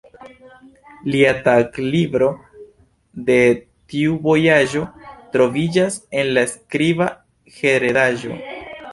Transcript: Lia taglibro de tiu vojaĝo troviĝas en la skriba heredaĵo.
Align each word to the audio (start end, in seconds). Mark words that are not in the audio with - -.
Lia 1.15 1.31
taglibro 1.47 2.29
de 3.27 3.35
tiu 3.93 4.15
vojaĝo 4.23 4.81
troviĝas 5.35 5.99
en 6.23 6.31
la 6.39 6.45
skriba 6.53 7.11
heredaĵo. 7.59 8.39